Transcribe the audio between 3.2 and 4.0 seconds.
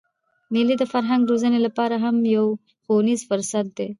فرصت دئ.